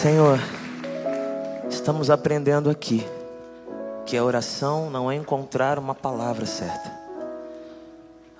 Senhor, 0.00 0.40
estamos 1.68 2.08
aprendendo 2.08 2.70
aqui 2.70 3.06
que 4.06 4.16
a 4.16 4.24
oração 4.24 4.88
não 4.88 5.10
é 5.10 5.14
encontrar 5.14 5.78
uma 5.78 5.94
palavra 5.94 6.46
certa. 6.46 6.90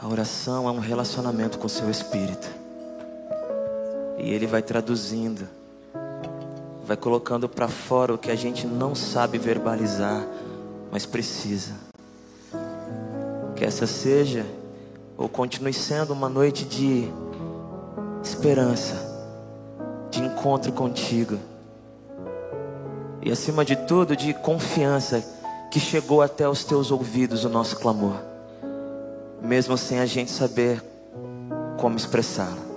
A 0.01 0.09
oração 0.09 0.67
é 0.67 0.73
um 0.73 0.79
relacionamento 0.79 1.59
com 1.59 1.67
o 1.67 1.69
seu 1.69 1.91
espírito. 1.91 2.49
E 4.16 4.32
ele 4.32 4.46
vai 4.46 4.62
traduzindo, 4.62 5.46
vai 6.86 6.96
colocando 6.96 7.46
para 7.46 7.68
fora 7.68 8.14
o 8.14 8.18
que 8.18 8.30
a 8.30 8.36
gente 8.36 8.66
não 8.66 8.95
sabe 8.95 9.36
verbalizar, 9.36 10.27
mas 10.90 11.04
precisa. 11.04 11.74
Que 13.54 13.66
essa 13.66 13.86
seja 13.86 14.46
ou 15.14 15.29
continue 15.29 15.74
sendo 15.74 16.14
uma 16.14 16.30
noite 16.30 16.64
de 16.64 17.06
esperança, 18.22 19.09
de 20.10 20.23
encontro 20.23 20.73
contigo. 20.73 21.38
E 23.23 23.30
acima 23.30 23.64
de 23.64 23.77
tudo, 23.77 24.16
de 24.16 24.34
confiança 24.34 25.23
que 25.70 25.78
chegou 25.78 26.20
até 26.20 26.48
os 26.48 26.64
teus 26.64 26.91
ouvidos 26.91 27.45
o 27.45 27.48
nosso 27.48 27.77
clamor, 27.77 28.16
mesmo 29.41 29.77
sem 29.77 30.01
a 30.01 30.06
gente 30.06 30.30
saber 30.30 30.82
como 31.78 31.96
expressá-lo. 31.96 32.70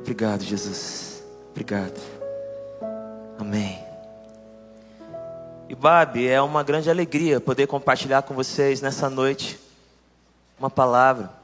Obrigado, 0.00 0.42
Jesus. 0.42 1.22
Obrigado. 1.50 2.00
Amém. 3.38 3.78
E 5.68 5.74
Babi, 5.74 6.28
é 6.28 6.42
uma 6.42 6.62
grande 6.62 6.90
alegria 6.90 7.40
poder 7.40 7.66
compartilhar 7.66 8.22
com 8.22 8.34
vocês 8.34 8.80
nessa 8.80 9.08
noite 9.08 9.58
uma 10.58 10.68
palavra. 10.68 11.39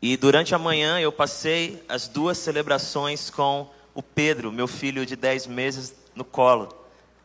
E 0.00 0.16
durante 0.16 0.54
a 0.54 0.58
manhã 0.58 1.00
eu 1.00 1.10
passei 1.10 1.82
as 1.88 2.06
duas 2.06 2.38
celebrações 2.38 3.30
com 3.30 3.68
o 3.94 4.02
Pedro, 4.02 4.52
meu 4.52 4.68
filho 4.68 5.04
de 5.04 5.16
10 5.16 5.48
meses, 5.48 5.94
no 6.14 6.24
colo. 6.24 6.68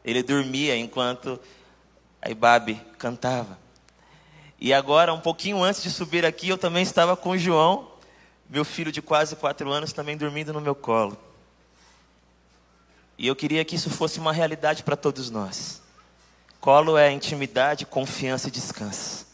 Ele 0.03 0.23
dormia 0.23 0.75
enquanto 0.75 1.39
a 2.21 2.29
Ibabe 2.29 2.81
cantava. 2.97 3.59
E 4.59 4.73
agora, 4.73 5.13
um 5.13 5.19
pouquinho 5.19 5.61
antes 5.61 5.83
de 5.83 5.91
subir 5.91 6.25
aqui, 6.25 6.49
eu 6.49 6.57
também 6.57 6.83
estava 6.83 7.15
com 7.15 7.31
o 7.31 7.37
João, 7.37 7.91
meu 8.49 8.63
filho 8.63 8.91
de 8.91 9.01
quase 9.01 9.35
quatro 9.35 9.69
anos, 9.71 9.93
também 9.93 10.17
dormindo 10.17 10.53
no 10.53 10.61
meu 10.61 10.73
colo. 10.73 11.17
E 13.17 13.27
eu 13.27 13.35
queria 13.35 13.63
que 13.63 13.75
isso 13.75 13.89
fosse 13.89 14.19
uma 14.19 14.33
realidade 14.33 14.81
para 14.81 14.95
todos 14.95 15.29
nós. 15.29 15.81
Colo 16.59 16.97
é 16.97 17.11
intimidade, 17.11 17.85
confiança 17.85 18.47
e 18.47 18.51
descanso. 18.51 19.27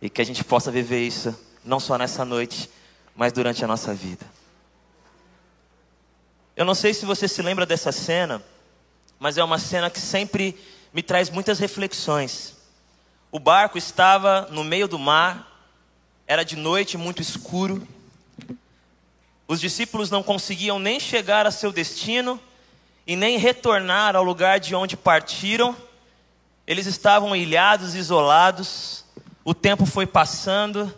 E 0.00 0.10
que 0.10 0.20
a 0.20 0.24
gente 0.24 0.42
possa 0.42 0.70
viver 0.70 1.00
isso, 1.00 1.34
não 1.64 1.78
só 1.78 1.96
nessa 1.96 2.24
noite, 2.24 2.68
mas 3.14 3.32
durante 3.32 3.64
a 3.64 3.68
nossa 3.68 3.94
vida. 3.94 4.24
Eu 6.56 6.64
não 6.64 6.74
sei 6.74 6.92
se 6.92 7.06
você 7.06 7.26
se 7.26 7.40
lembra 7.40 7.64
dessa 7.64 7.92
cena, 7.92 8.42
mas 9.18 9.38
é 9.38 9.44
uma 9.44 9.58
cena 9.58 9.88
que 9.88 10.00
sempre 10.00 10.58
me 10.92 11.02
traz 11.02 11.30
muitas 11.30 11.58
reflexões. 11.58 12.56
O 13.30 13.38
barco 13.38 13.78
estava 13.78 14.48
no 14.50 14.62
meio 14.62 14.86
do 14.86 14.98
mar, 14.98 15.48
era 16.26 16.44
de 16.44 16.56
noite, 16.56 16.98
muito 16.98 17.22
escuro. 17.22 17.86
Os 19.48 19.60
discípulos 19.60 20.10
não 20.10 20.22
conseguiam 20.22 20.78
nem 20.78 21.00
chegar 21.00 21.46
a 21.46 21.50
seu 21.50 21.72
destino 21.72 22.38
e 23.06 23.16
nem 23.16 23.38
retornar 23.38 24.16
ao 24.16 24.22
lugar 24.22 24.60
de 24.60 24.74
onde 24.74 24.96
partiram. 24.96 25.76
Eles 26.66 26.86
estavam 26.86 27.34
ilhados, 27.34 27.94
isolados. 27.94 29.04
O 29.44 29.54
tempo 29.54 29.86
foi 29.86 30.06
passando, 30.06 30.94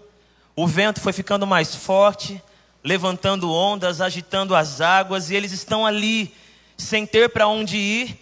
o 0.56 0.66
vento 0.66 1.00
foi 1.00 1.12
ficando 1.12 1.46
mais 1.46 1.74
forte, 1.74 2.40
levantando 2.82 3.50
ondas, 3.50 4.00
agitando 4.00 4.54
as 4.54 4.80
águas, 4.80 5.30
e 5.30 5.34
eles 5.34 5.52
estão 5.52 5.86
ali, 5.86 6.32
sem 6.76 7.06
ter 7.06 7.30
para 7.30 7.48
onde 7.48 7.76
ir, 7.76 8.18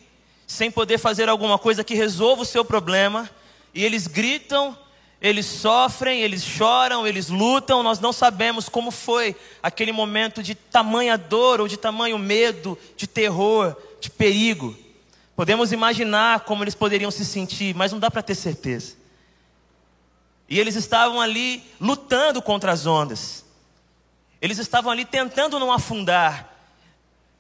sem 0.47 0.71
poder 0.71 0.99
fazer 0.99 1.29
alguma 1.29 1.59
coisa 1.59 1.83
que 1.83 1.95
resolva 1.95 2.43
o 2.43 2.47
seu 2.47 2.65
problema, 2.65 3.29
e 3.75 3.85
eles 3.85 4.07
gritam, 4.07 4.77
eles 5.21 5.47
sofrem, 5.47 6.23
eles 6.23 6.43
choram, 6.43 7.07
eles 7.07 7.29
lutam, 7.29 7.83
nós 7.83 8.01
não 8.01 8.13
sabemos 8.13 8.69
como 8.69 8.91
foi 8.91 9.37
aquele 9.63 9.93
momento 9.93 10.43
de 10.43 10.55
tamanha 10.55 11.17
dor 11.17 11.61
ou 11.61 11.69
de 11.69 11.77
tamanho 11.77 12.19
medo, 12.19 12.79
de 12.97 13.07
terror, 13.07 13.77
de 14.01 14.11
perigo. 14.11 14.77
Podemos 15.37 15.73
imaginar 15.73 16.41
como 16.41 16.65
eles 16.65 16.75
poderiam 16.75 17.11
se 17.11 17.25
sentir, 17.25 17.75
mas 17.75 17.93
não 17.93 17.99
dá 17.99 18.11
para 18.11 18.23
ter 18.23 18.35
certeza. 18.35 19.02
E 20.49 20.59
eles 20.59 20.77
estavam 20.77 21.21
ali 21.21 21.63
lutando 21.81 22.43
contra 22.43 22.73
as 22.73 22.87
ondas. 22.87 23.45
Eles 24.41 24.59
estavam 24.59 24.91
ali 24.91 25.05
tentando 25.05 25.59
não 25.59 25.73
afundar. 25.73 26.53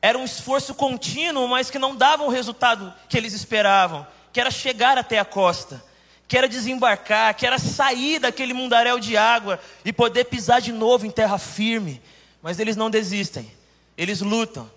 Era 0.01 0.19
um 0.19 0.25
esforço 0.25 0.75
contínuo, 0.75 1.49
mas 1.49 1.71
que 1.71 1.79
não 1.79 1.95
dava 1.97 2.23
o 2.23 2.29
resultado 2.29 2.93
que 3.09 3.17
eles 3.17 3.33
esperavam, 3.33 4.07
que 4.33 4.41
era 4.41 4.51
chegar 4.51 4.99
até 4.99 5.19
a 5.19 5.25
costa, 5.25 5.85
que 6.27 6.39
era 6.39 6.49
desembarcar, 6.49 7.35
que 7.35 7.47
era 7.47 7.59
sair 7.59 8.19
daquele 8.19 8.53
mundaréu 8.53 8.99
de 8.99 9.17
água 9.17 9.61
e 9.85 9.93
poder 9.93 10.25
pisar 10.25 10.61
de 10.61 10.73
novo 10.73 11.07
em 11.07 11.11
terra 11.11 11.39
firme. 11.39 12.01
Mas 12.41 12.59
eles 12.59 12.77
não 12.77 12.91
desistem, 12.91 13.51
eles 13.97 14.21
lutam. 14.21 14.71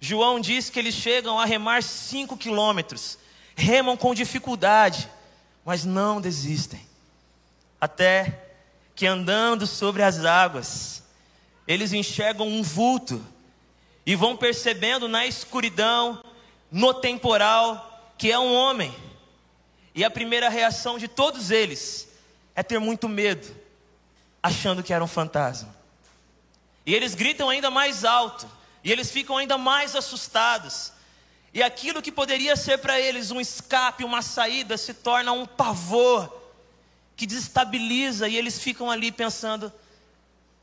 João 0.00 0.38
diz 0.40 0.70
que 0.70 0.78
eles 0.78 0.94
chegam 0.94 1.38
a 1.40 1.44
remar 1.44 1.82
cinco 1.82 2.36
quilômetros, 2.36 3.18
remam 3.56 3.96
com 3.96 4.14
dificuldade, 4.14 5.08
mas 5.64 5.84
não 5.84 6.20
desistem. 6.20 6.87
Até 7.80 8.46
que 8.94 9.06
andando 9.06 9.66
sobre 9.66 10.02
as 10.02 10.24
águas, 10.24 11.04
eles 11.66 11.92
enxergam 11.92 12.48
um 12.48 12.62
vulto 12.62 13.24
e 14.04 14.16
vão 14.16 14.36
percebendo 14.36 15.06
na 15.06 15.26
escuridão, 15.26 16.24
no 16.70 16.94
temporal, 16.94 18.12
que 18.16 18.32
é 18.32 18.38
um 18.38 18.52
homem. 18.52 18.94
E 19.94 20.02
a 20.02 20.10
primeira 20.10 20.48
reação 20.48 20.98
de 20.98 21.06
todos 21.06 21.50
eles 21.50 22.08
é 22.54 22.62
ter 22.62 22.78
muito 22.78 23.08
medo, 23.08 23.46
achando 24.42 24.82
que 24.82 24.92
era 24.92 25.04
um 25.04 25.08
fantasma. 25.08 25.74
E 26.84 26.94
eles 26.94 27.14
gritam 27.14 27.50
ainda 27.50 27.70
mais 27.70 28.04
alto, 28.04 28.50
e 28.82 28.90
eles 28.90 29.10
ficam 29.10 29.36
ainda 29.36 29.58
mais 29.58 29.94
assustados. 29.94 30.92
E 31.52 31.62
aquilo 31.62 32.02
que 32.02 32.10
poderia 32.10 32.56
ser 32.56 32.78
para 32.78 32.98
eles 32.98 33.30
um 33.30 33.40
escape, 33.40 34.04
uma 34.04 34.22
saída, 34.22 34.76
se 34.76 34.94
torna 34.94 35.32
um 35.32 35.46
pavor 35.46 36.37
que 37.18 37.26
desestabiliza, 37.26 38.28
e 38.28 38.36
eles 38.36 38.60
ficam 38.60 38.88
ali 38.88 39.10
pensando: 39.10 39.72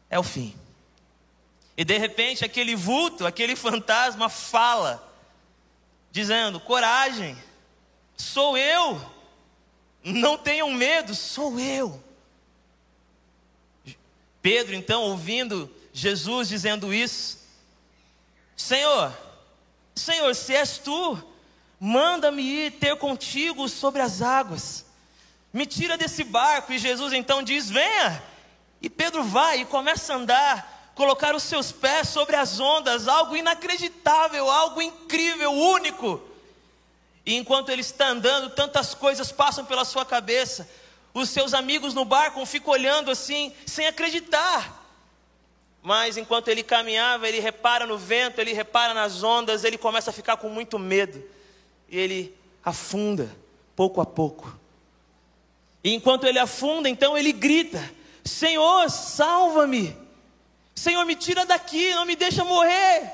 é 0.10 0.18
o 0.18 0.24
fim. 0.24 0.56
E 1.76 1.84
de 1.84 1.98
repente 1.98 2.46
aquele 2.46 2.78
vulto, 2.78 3.26
aquele 3.28 3.58
fantasma 3.58 4.30
fala, 4.30 5.06
dizendo: 6.10 6.58
coragem, 6.62 7.38
sou 8.16 8.58
eu, 8.58 9.02
não 10.02 10.38
tenham 10.38 10.72
medo, 10.72 11.14
sou 11.14 11.60
eu. 11.60 12.02
Pedro, 14.42 14.76
então, 14.76 15.02
ouvindo 15.02 15.70
Jesus 15.92 16.48
dizendo 16.48 16.94
isso, 16.94 17.40
Senhor, 18.56 19.12
Senhor, 19.94 20.34
se 20.34 20.56
és 20.56 20.78
tu, 20.78 21.22
manda-me 21.78 22.42
ir 22.42 22.72
ter 22.72 22.96
contigo 22.96 23.68
sobre 23.68 24.02
as 24.02 24.22
águas, 24.22 24.86
me 25.56 25.66
tira 25.66 25.96
desse 25.98 26.22
barco. 26.26 26.74
E 26.74 26.78
Jesus 26.78 27.14
então 27.14 27.42
diz: 27.42 27.70
Venha. 27.70 28.22
E 28.82 28.90
Pedro 28.90 29.24
vai 29.24 29.62
e 29.62 29.66
começa 29.66 30.14
a 30.14 30.18
andar 30.18 30.92
colocar 30.94 31.34
os 31.36 31.44
seus 31.44 31.72
pés 31.72 32.10
sobre 32.10 32.36
as 32.36 32.60
ondas, 32.60 33.08
algo 33.08 33.36
inacreditável, 33.36 34.50
algo 34.50 34.82
incrível, 34.82 35.52
único. 35.52 36.22
E 37.26 37.36
enquanto 37.36 37.70
ele 37.70 37.82
está 37.82 38.08
andando, 38.08 38.50
tantas 38.50 38.94
coisas 38.94 39.32
passam 39.32 39.66
pela 39.66 39.84
sua 39.84 40.06
cabeça. 40.06 40.70
Os 41.14 41.30
seus 41.30 41.54
amigos 41.54 41.94
no 41.94 42.06
barco 42.06 42.46
ficam 42.46 42.74
olhando 42.74 43.10
assim, 43.10 43.54
sem 43.66 43.88
acreditar. 43.88 44.84
Mas 45.82 46.18
enquanto 46.18 46.50
ele 46.50 46.64
caminhava, 46.64 47.28
ele 47.28 47.40
repara 47.40 47.86
no 47.86 47.98
vento, 47.98 48.40
ele 48.40 48.54
repara 48.54 48.94
nas 48.94 49.24
ondas, 49.24 49.64
ele 49.64 49.78
começa 49.78 50.10
a 50.10 50.14
ficar 50.14 50.38
com 50.38 50.50
muito 50.50 50.78
medo. 50.78 51.24
E 51.90 51.98
ele 51.98 52.38
afunda, 52.64 53.36
pouco 53.76 54.00
a 54.02 54.06
pouco. 54.06 54.65
E 55.86 55.94
enquanto 55.94 56.26
ele 56.26 56.40
afunda, 56.40 56.90
então 56.90 57.16
ele 57.16 57.32
grita: 57.32 57.80
Senhor, 58.24 58.90
salva-me! 58.90 59.96
Senhor, 60.74 61.06
me 61.06 61.16
tira 61.16 61.46
daqui, 61.46 61.94
não 61.94 62.06
me 62.06 62.16
deixa 62.16 62.44
morrer. 62.44 63.12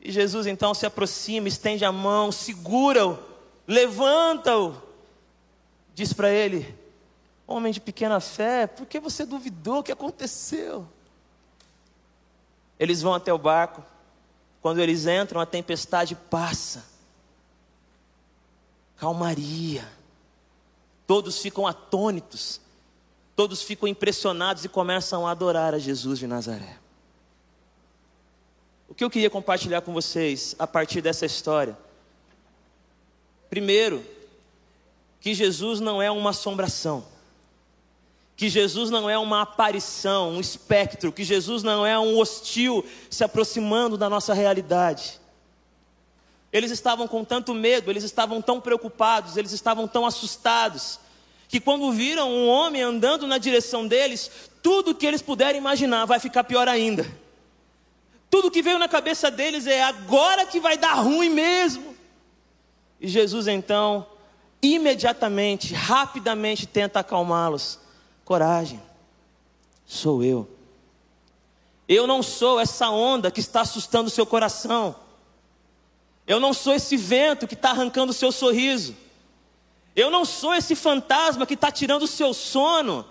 E 0.00 0.10
Jesus 0.10 0.46
então 0.46 0.72
se 0.72 0.86
aproxima, 0.86 1.46
estende 1.46 1.84
a 1.84 1.92
mão, 1.92 2.32
segura-o, 2.32 3.18
levanta-o. 3.68 4.74
Diz 5.94 6.14
para 6.14 6.30
ele: 6.30 6.74
Homem 7.46 7.70
de 7.70 7.82
pequena 7.82 8.18
fé, 8.18 8.66
por 8.66 8.86
que 8.86 8.98
você 8.98 9.26
duvidou? 9.26 9.80
O 9.80 9.82
que 9.82 9.92
aconteceu? 9.92 10.88
Eles 12.80 13.02
vão 13.02 13.12
até 13.12 13.30
o 13.30 13.36
barco. 13.36 13.84
Quando 14.62 14.80
eles 14.80 15.06
entram, 15.06 15.38
a 15.38 15.44
tempestade 15.44 16.14
passa. 16.14 16.82
Calmaria. 18.96 19.86
Todos 21.14 21.38
ficam 21.38 21.64
atônitos. 21.64 22.60
Todos 23.36 23.62
ficam 23.62 23.88
impressionados 23.88 24.64
e 24.64 24.68
começam 24.68 25.24
a 25.24 25.30
adorar 25.30 25.72
a 25.72 25.78
Jesus 25.78 26.18
de 26.18 26.26
Nazaré. 26.26 26.76
O 28.88 28.94
que 28.96 29.04
eu 29.04 29.08
queria 29.08 29.30
compartilhar 29.30 29.82
com 29.82 29.92
vocês 29.92 30.56
a 30.58 30.66
partir 30.66 31.00
dessa 31.00 31.24
história? 31.24 31.78
Primeiro, 33.48 34.04
que 35.20 35.32
Jesus 35.34 35.78
não 35.78 36.02
é 36.02 36.10
uma 36.10 36.30
assombração, 36.30 37.06
que 38.34 38.48
Jesus 38.48 38.90
não 38.90 39.08
é 39.08 39.16
uma 39.16 39.42
aparição, 39.42 40.32
um 40.32 40.40
espectro, 40.40 41.12
que 41.12 41.22
Jesus 41.22 41.62
não 41.62 41.86
é 41.86 41.96
um 41.96 42.18
hostil 42.18 42.84
se 43.08 43.22
aproximando 43.22 43.96
da 43.96 44.10
nossa 44.10 44.34
realidade. 44.34 45.20
Eles 46.52 46.72
estavam 46.72 47.06
com 47.06 47.24
tanto 47.24 47.54
medo, 47.54 47.88
eles 47.88 48.02
estavam 48.02 48.42
tão 48.42 48.60
preocupados, 48.60 49.36
eles 49.36 49.52
estavam 49.52 49.86
tão 49.86 50.04
assustados, 50.04 51.03
que 51.48 51.60
quando 51.60 51.92
viram 51.92 52.30
um 52.30 52.48
homem 52.48 52.82
andando 52.82 53.26
na 53.26 53.38
direção 53.38 53.86
deles, 53.86 54.30
tudo 54.62 54.94
que 54.94 55.06
eles 55.06 55.22
puderem 55.22 55.60
imaginar 55.60 56.04
vai 56.04 56.18
ficar 56.18 56.44
pior 56.44 56.68
ainda. 56.68 57.06
Tudo 58.30 58.50
que 58.50 58.62
veio 58.62 58.78
na 58.78 58.88
cabeça 58.88 59.30
deles 59.30 59.66
é 59.66 59.82
agora 59.82 60.46
que 60.46 60.58
vai 60.58 60.76
dar 60.76 60.94
ruim 60.94 61.30
mesmo. 61.30 61.94
E 63.00 63.06
Jesus 63.06 63.46
então, 63.46 64.06
imediatamente, 64.62 65.74
rapidamente 65.74 66.66
tenta 66.66 67.00
acalmá-los. 67.00 67.78
Coragem, 68.24 68.80
sou 69.86 70.24
eu. 70.24 70.48
Eu 71.86 72.06
não 72.06 72.22
sou 72.22 72.58
essa 72.58 72.88
onda 72.88 73.30
que 73.30 73.40
está 73.40 73.60
assustando 73.60 74.08
o 74.08 74.10
seu 74.10 74.24
coração. 74.24 74.96
Eu 76.26 76.40
não 76.40 76.54
sou 76.54 76.72
esse 76.72 76.96
vento 76.96 77.46
que 77.46 77.54
está 77.54 77.70
arrancando 77.70 78.10
o 78.10 78.14
seu 78.14 78.32
sorriso. 78.32 78.96
Eu 79.94 80.10
não 80.10 80.24
sou 80.24 80.54
esse 80.54 80.74
fantasma 80.74 81.46
que 81.46 81.54
está 81.54 81.70
tirando 81.70 82.02
o 82.02 82.08
seu 82.08 82.34
sono. 82.34 83.06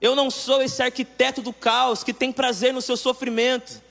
Eu 0.00 0.14
não 0.14 0.30
sou 0.30 0.62
esse 0.62 0.82
arquiteto 0.82 1.40
do 1.40 1.52
caos 1.52 2.04
que 2.04 2.12
tem 2.12 2.30
prazer 2.30 2.72
no 2.72 2.82
seu 2.82 2.96
sofrimento. 2.96 3.82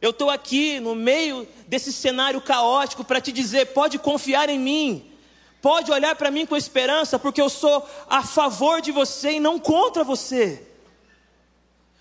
Eu 0.00 0.10
estou 0.10 0.28
aqui 0.28 0.80
no 0.80 0.96
meio 0.96 1.46
desse 1.68 1.92
cenário 1.92 2.40
caótico 2.40 3.04
para 3.04 3.20
te 3.20 3.30
dizer: 3.30 3.66
pode 3.66 3.98
confiar 4.00 4.48
em 4.48 4.58
mim, 4.58 5.12
pode 5.60 5.92
olhar 5.92 6.16
para 6.16 6.30
mim 6.30 6.44
com 6.44 6.56
esperança, 6.56 7.20
porque 7.20 7.40
eu 7.40 7.48
sou 7.48 7.88
a 8.10 8.24
favor 8.24 8.80
de 8.80 8.90
você 8.90 9.34
e 9.34 9.40
não 9.40 9.60
contra 9.60 10.02
você. 10.02 10.66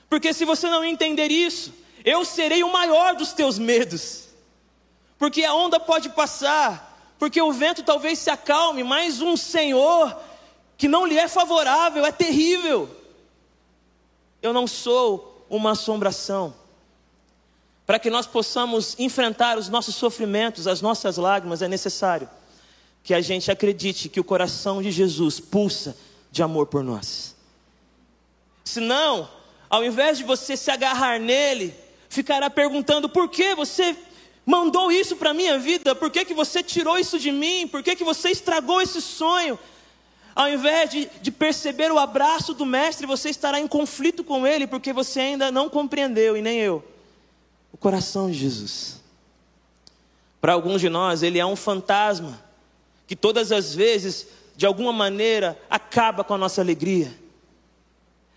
Porque 0.09 0.33
se 0.33 0.43
você 0.43 0.67
não 0.67 0.83
entender 0.83 1.31
isso, 1.31 1.71
eu 2.03 2.25
serei 2.25 2.63
o 2.63 2.73
maior 2.73 3.15
dos 3.15 3.33
teus 3.33 3.59
medos. 3.59 4.29
Porque 5.19 5.45
a 5.45 5.53
onda 5.53 5.79
pode 5.79 6.09
passar, 6.09 6.90
porque 7.21 7.39
o 7.39 7.51
vento 7.51 7.83
talvez 7.83 8.17
se 8.17 8.31
acalme, 8.31 8.83
mas 8.83 9.21
um 9.21 9.37
Senhor 9.37 10.17
que 10.75 10.87
não 10.87 11.05
lhe 11.05 11.19
é 11.19 11.27
favorável 11.27 12.03
é 12.03 12.11
terrível. 12.11 12.89
Eu 14.41 14.51
não 14.51 14.65
sou 14.65 15.45
uma 15.47 15.73
assombração 15.73 16.51
para 17.85 17.99
que 17.99 18.09
nós 18.09 18.25
possamos 18.25 18.95
enfrentar 18.97 19.59
os 19.59 19.69
nossos 19.69 19.93
sofrimentos, 19.93 20.65
as 20.65 20.81
nossas 20.81 21.17
lágrimas, 21.17 21.61
é 21.61 21.67
necessário 21.67 22.27
que 23.03 23.13
a 23.13 23.21
gente 23.21 23.51
acredite 23.51 24.09
que 24.09 24.19
o 24.19 24.23
coração 24.23 24.81
de 24.81 24.89
Jesus 24.89 25.39
pulsa 25.39 25.95
de 26.31 26.41
amor 26.41 26.65
por 26.65 26.83
nós. 26.83 27.35
Senão, 28.63 29.29
ao 29.69 29.85
invés 29.85 30.17
de 30.17 30.23
você 30.23 30.57
se 30.57 30.71
agarrar 30.71 31.19
nele, 31.19 31.75
ficará 32.09 32.49
perguntando 32.49 33.07
por 33.07 33.29
que 33.29 33.53
você 33.53 33.95
mandou 34.45 34.91
isso 34.91 35.15
para 35.15 35.31
a 35.31 35.33
minha 35.33 35.57
vida, 35.57 35.95
por 35.95 36.09
que, 36.09 36.25
que 36.25 36.33
você 36.33 36.63
tirou 36.63 36.97
isso 36.97 37.19
de 37.19 37.31
mim, 37.31 37.67
por 37.67 37.83
que, 37.83 37.95
que 37.95 38.03
você 38.03 38.29
estragou 38.29 38.81
esse 38.81 39.01
sonho. 39.01 39.57
Ao 40.33 40.49
invés 40.49 40.89
de, 40.89 41.09
de 41.21 41.29
perceber 41.29 41.91
o 41.91 41.99
abraço 41.99 42.53
do 42.53 42.65
Mestre, 42.65 43.05
você 43.05 43.29
estará 43.29 43.59
em 43.59 43.67
conflito 43.67 44.23
com 44.23 44.47
ele, 44.47 44.65
porque 44.65 44.93
você 44.93 45.19
ainda 45.19 45.51
não 45.51 45.69
compreendeu, 45.69 46.37
e 46.37 46.41
nem 46.41 46.57
eu 46.59 46.83
o 47.71 47.77
coração 47.77 48.29
de 48.29 48.37
Jesus. 48.37 48.99
Para 50.39 50.53
alguns 50.53 50.81
de 50.81 50.89
nós, 50.89 51.23
ele 51.23 51.39
é 51.39 51.45
um 51.45 51.55
fantasma 51.55 52.41
que 53.07 53.15
todas 53.15 53.51
as 53.51 53.73
vezes, 53.73 54.27
de 54.55 54.65
alguma 54.65 54.91
maneira, 54.91 55.57
acaba 55.69 56.23
com 56.23 56.33
a 56.33 56.37
nossa 56.37 56.61
alegria. 56.61 57.13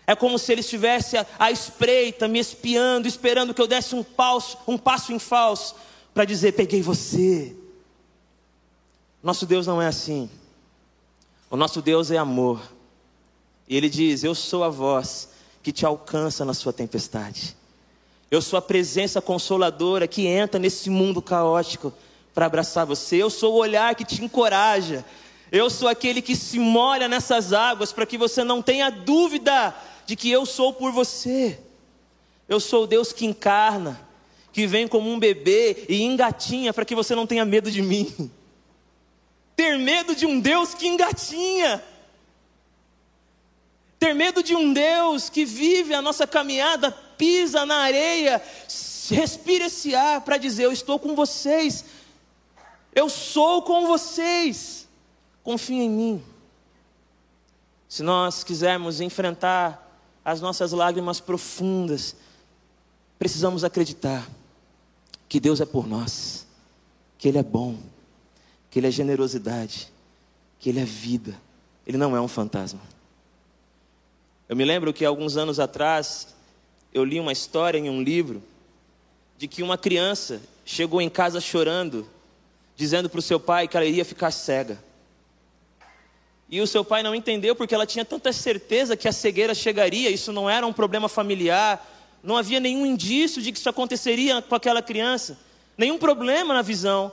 É 0.07 0.15
como 0.15 0.37
se 0.37 0.51
ele 0.51 0.61
estivesse 0.61 1.17
à 1.39 1.49
espreita, 1.49 2.27
me 2.27 2.39
espiando, 2.39 3.07
esperando 3.07 3.53
que 3.53 3.61
eu 3.61 3.67
desse 3.67 3.95
um, 3.95 4.03
passo, 4.03 4.57
um 4.67 4.77
passo 4.77 5.11
em 5.11 5.19
falso 5.19 5.75
para 6.15 6.23
dizer: 6.25 6.53
Peguei 6.53 6.81
você. 6.81 7.55
Nosso 9.21 9.45
Deus 9.45 9.67
não 9.67 9.81
é 9.81 9.87
assim. 9.87 10.29
O 11.51 11.57
nosso 11.57 11.81
Deus 11.81 12.09
é 12.09 12.17
amor. 12.17 12.61
E 13.67 13.75
ele 13.75 13.89
diz: 13.89 14.23
Eu 14.23 14.33
sou 14.33 14.63
a 14.63 14.69
voz 14.69 15.29
que 15.61 15.73
te 15.73 15.85
alcança 15.85 16.45
na 16.45 16.53
sua 16.53 16.71
tempestade. 16.71 17.55
Eu 18.31 18.41
sou 18.41 18.57
a 18.57 18.61
presença 18.61 19.21
consoladora 19.21 20.07
que 20.07 20.25
entra 20.25 20.59
nesse 20.59 20.89
mundo 20.89 21.21
caótico 21.21 21.93
para 22.33 22.45
abraçar 22.45 22.85
você. 22.85 23.17
Eu 23.17 23.29
sou 23.29 23.53
o 23.53 23.57
olhar 23.57 23.93
que 23.93 24.05
te 24.05 24.23
encoraja. 24.23 25.05
Eu 25.51 25.69
sou 25.69 25.87
aquele 25.87 26.21
que 26.21 26.35
se 26.35 26.57
molha 26.59 27.07
nessas 27.07 27.53
águas 27.53 27.91
para 27.91 28.05
que 28.05 28.17
você 28.17 28.43
não 28.43 28.61
tenha 28.61 28.89
dúvida 28.89 29.75
de 30.05 30.15
que 30.15 30.31
eu 30.31 30.45
sou 30.45 30.73
por 30.73 30.91
você. 30.91 31.59
Eu 32.47 32.59
sou 32.59 32.83
o 32.83 32.87
Deus 32.87 33.11
que 33.11 33.25
encarna, 33.25 34.04
que 34.55 34.65
vem 34.65 34.87
como 34.87 35.11
um 35.11 35.19
bebê 35.19 35.85
e 35.89 36.01
engatinha 36.01 36.73
para 36.73 36.85
que 36.85 36.95
você 36.95 37.13
não 37.13 37.27
tenha 37.27 37.43
medo 37.43 37.69
de 37.69 37.81
mim. 37.81 38.31
Ter 39.53 39.77
medo 39.77 40.15
de 40.15 40.25
um 40.25 40.39
Deus 40.39 40.73
que 40.73 40.87
engatinha. 40.87 41.83
Ter 43.99 44.13
medo 44.13 44.41
de 44.41 44.55
um 44.55 44.71
Deus 44.71 45.27
que 45.27 45.43
vive 45.43 45.93
a 45.93 46.01
nossa 46.01 46.25
caminhada 46.25 46.89
pisa 46.89 47.65
na 47.65 47.79
areia, 47.79 48.41
respira 49.09 49.65
esse 49.65 49.93
ar 49.93 50.21
para 50.21 50.37
dizer: 50.37 50.63
Eu 50.63 50.71
estou 50.71 50.97
com 50.97 51.13
vocês, 51.15 51.83
eu 52.93 53.09
sou 53.09 53.61
com 53.61 53.85
vocês, 53.87 54.87
confia 55.43 55.83
em 55.83 55.89
mim. 55.89 56.23
Se 57.89 58.01
nós 58.01 58.41
quisermos 58.41 59.01
enfrentar 59.01 59.99
as 60.23 60.39
nossas 60.39 60.71
lágrimas 60.71 61.19
profundas, 61.19 62.15
precisamos 63.19 63.65
acreditar 63.65 64.25
que 65.27 65.39
Deus 65.39 65.61
é 65.61 65.65
por 65.65 65.87
nós, 65.87 66.45
que 67.17 67.27
Ele 67.27 67.37
é 67.37 67.43
bom, 67.43 67.77
que 68.69 68.79
Ele 68.79 68.87
é 68.87 68.91
generosidade, 68.91 69.91
que 70.59 70.69
Ele 70.69 70.79
é 70.79 70.85
vida, 70.85 71.35
Ele 71.85 71.97
não 71.97 72.15
é 72.15 72.21
um 72.21 72.27
fantasma. 72.27 72.81
Eu 74.47 74.55
me 74.55 74.63
lembro 74.63 74.93
que 74.93 75.03
alguns 75.03 75.37
anos 75.37 75.59
atrás, 75.59 76.35
eu 76.93 77.03
li 77.03 77.19
uma 77.19 77.31
história 77.31 77.77
em 77.77 77.89
um 77.89 78.01
livro 78.01 78.43
de 79.37 79.47
que 79.47 79.63
uma 79.63 79.77
criança 79.77 80.41
chegou 80.63 81.01
em 81.01 81.09
casa 81.09 81.41
chorando, 81.41 82.07
dizendo 82.75 83.09
para 83.09 83.19
o 83.19 83.23
seu 83.23 83.39
pai 83.39 83.67
que 83.67 83.75
ela 83.75 83.85
iria 83.85 84.05
ficar 84.05 84.31
cega. 84.31 84.79
E 86.49 86.61
o 86.61 86.67
seu 86.67 86.85
pai 86.85 87.01
não 87.01 87.15
entendeu 87.15 87.55
porque 87.55 87.73
ela 87.73 87.87
tinha 87.87 88.05
tanta 88.05 88.31
certeza 88.31 88.95
que 88.95 89.07
a 89.07 89.11
cegueira 89.11 89.53
chegaria, 89.55 90.09
isso 90.09 90.31
não 90.31 90.49
era 90.49 90.65
um 90.65 90.73
problema 90.73 91.09
familiar, 91.09 91.94
não 92.25 92.35
havia 92.35 92.59
nenhum 92.59 92.85
indício 92.85 93.41
de 93.41 93.51
que 93.51 93.59
isso 93.59 93.69
aconteceria 93.69 94.41
com 94.41 94.55
aquela 94.55 94.81
criança, 94.81 95.37
nenhum 95.77 95.97
problema 95.97 96.53
na 96.53 96.61
visão. 96.61 97.11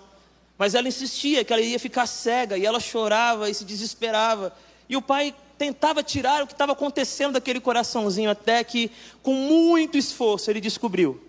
Mas 0.57 0.75
ela 0.75 0.89
insistia 0.89 1.45
que 1.45 1.53
ela 1.53 1.61
iria 1.61 1.79
ficar 1.79 2.07
cega 2.07 2.57
e 2.57 2.65
ela 2.65 2.81
chorava 2.81 3.51
e 3.51 3.55
se 3.55 3.65
desesperava. 3.65 4.55
E 4.89 4.97
o 4.97 5.03
pai 5.03 5.35
tentava 5.59 6.03
tirar 6.03 6.43
o 6.43 6.47
que 6.47 6.53
estava 6.55 6.73
acontecendo 6.73 7.35
daquele 7.35 7.61
coraçãozinho, 7.61 8.31
até 8.31 8.65
que, 8.65 8.91
com 9.23 9.35
muito 9.35 9.99
esforço, 9.99 10.51
ele 10.51 10.61
descobriu 10.61 11.23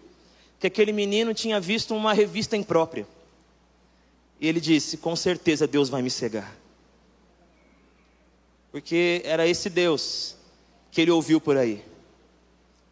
que 0.60 0.68
aquele 0.68 0.94
menino 0.94 1.34
tinha 1.34 1.60
visto 1.60 1.94
uma 1.94 2.14
revista 2.14 2.56
imprópria. 2.56 3.06
E 4.40 4.48
ele 4.48 4.62
disse: 4.62 4.98
Com 4.98 5.16
certeza 5.16 5.68
Deus 5.68 5.90
vai 5.90 6.02
me 6.02 6.10
cegar. 6.10 6.56
Porque 8.72 9.22
era 9.26 9.48
esse 9.48 9.70
Deus 9.70 10.36
que 10.90 11.02
ele 11.02 11.12
ouviu 11.12 11.40
por 11.42 11.58
aí. 11.58 11.84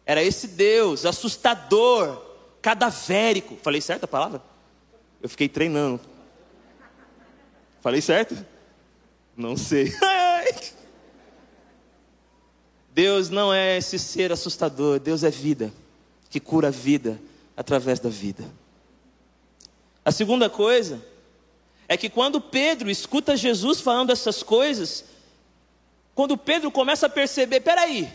Era 0.04 0.22
esse 0.22 0.48
Deus 0.48 1.06
assustador, 1.06 2.20
cadavérico. 2.60 3.56
Falei 3.62 3.80
certo 3.80 4.04
a 4.04 4.08
palavra? 4.08 4.42
Eu 5.20 5.28
fiquei 5.28 5.48
treinando. 5.48 6.00
Falei 7.80 8.00
certo? 8.00 8.36
Não 9.36 9.56
sei. 9.56 9.92
Deus 12.94 13.30
não 13.30 13.52
é 13.52 13.78
esse 13.78 13.98
ser 13.98 14.30
assustador, 14.32 15.00
Deus 15.00 15.24
é 15.24 15.30
vida, 15.30 15.72
que 16.28 16.38
cura 16.38 16.68
a 16.68 16.70
vida 16.70 17.18
através 17.56 17.98
da 17.98 18.10
vida. 18.10 18.44
A 20.04 20.12
segunda 20.12 20.50
coisa 20.50 21.00
é 21.88 21.96
que 21.96 22.10
quando 22.10 22.40
Pedro 22.40 22.90
escuta 22.90 23.36
Jesus 23.36 23.80
falando 23.80 24.10
essas 24.10 24.42
coisas, 24.42 25.06
quando 26.14 26.36
Pedro 26.36 26.70
começa 26.70 27.06
a 27.06 27.10
perceber, 27.10 27.60
peraí, 27.60 28.12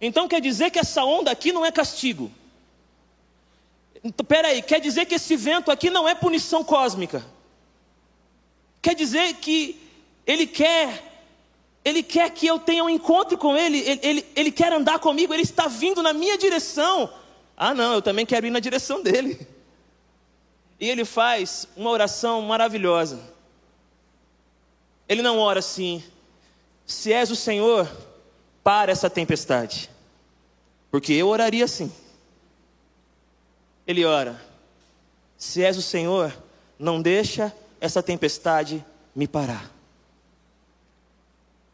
então 0.00 0.28
quer 0.28 0.40
dizer 0.40 0.70
que 0.70 0.78
essa 0.78 1.04
onda 1.04 1.30
aqui 1.30 1.52
não 1.52 1.64
é 1.64 1.72
castigo. 1.72 2.30
Então, 4.02 4.24
peraí, 4.24 4.62
quer 4.62 4.80
dizer 4.80 5.06
que 5.06 5.14
esse 5.14 5.36
vento 5.36 5.70
aqui 5.70 5.90
não 5.90 6.08
é 6.08 6.14
punição 6.14 6.62
cósmica. 6.62 7.24
Quer 8.80 8.94
dizer 8.94 9.34
que 9.34 9.80
ele 10.26 10.46
quer 10.46 11.02
ele 11.86 12.02
quer 12.02 12.28
que 12.30 12.44
eu 12.44 12.58
tenha 12.58 12.82
um 12.82 12.88
encontro 12.88 13.38
com 13.38 13.56
Ele, 13.56 13.78
ele, 13.78 14.00
ele, 14.02 14.26
ele 14.34 14.50
quer 14.50 14.72
andar 14.72 14.98
comigo, 14.98 15.32
Ele 15.32 15.44
está 15.44 15.68
vindo 15.68 16.02
na 16.02 16.12
minha 16.12 16.36
direção. 16.36 17.08
Ah, 17.56 17.72
não, 17.72 17.94
eu 17.94 18.02
também 18.02 18.26
quero 18.26 18.44
ir 18.44 18.50
na 18.50 18.58
direção 18.58 19.04
dele. 19.04 19.46
E 20.80 20.90
ele 20.90 21.04
faz 21.04 21.68
uma 21.76 21.90
oração 21.90 22.42
maravilhosa. 22.42 23.20
Ele 25.08 25.22
não 25.22 25.38
ora 25.38 25.60
assim: 25.60 26.02
se 26.84 27.12
és 27.12 27.30
o 27.30 27.36
Senhor, 27.36 27.88
para 28.66 28.90
essa 28.90 29.08
tempestade. 29.08 29.88
Porque 30.90 31.12
eu 31.12 31.28
oraria 31.28 31.64
assim. 31.64 31.92
Ele 33.86 34.04
ora: 34.04 34.42
se 35.38 35.62
és 35.62 35.76
o 35.76 35.82
Senhor, 35.82 36.36
não 36.76 37.00
deixa 37.00 37.54
essa 37.80 38.02
tempestade 38.02 38.84
me 39.14 39.28
parar. 39.28 39.70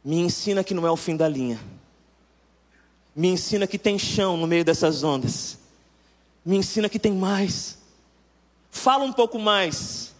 Me 0.05 0.17
ensina 0.17 0.63
que 0.63 0.75
não 0.75 0.87
é 0.87 0.91
o 0.91 0.97
fim 0.97 1.17
da 1.17 1.27
linha. 1.27 1.59
Me 3.17 3.29
ensina 3.29 3.67
que 3.67 3.79
tem 3.79 3.99
chão 3.99 4.37
no 4.37 4.47
meio 4.47 4.63
dessas 4.63 5.03
ondas. 5.03 5.57
Me 6.45 6.59
ensina 6.59 6.91
que 6.91 6.99
tem 6.99 7.13
mais. 7.13 7.79
Fala 8.71 9.03
um 9.03 9.15
pouco 9.15 9.39
mais. 9.39 10.13